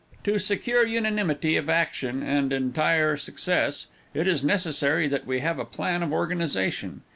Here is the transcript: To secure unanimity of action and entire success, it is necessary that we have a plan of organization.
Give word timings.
To 0.23 0.39
secure 0.39 0.83
unanimity 0.83 1.57
of 1.57 1.69
action 1.69 2.23
and 2.23 2.51
entire 2.51 3.17
success, 3.17 3.85
it 4.15 4.25
is 4.25 4.43
necessary 4.43 5.07
that 5.07 5.27
we 5.27 5.41
have 5.41 5.59
a 5.59 5.63
plan 5.63 6.01
of 6.01 6.11
organization. 6.11 7.03